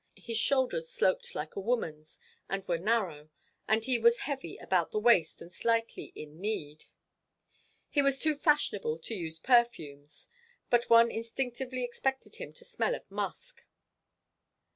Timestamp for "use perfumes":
9.13-10.27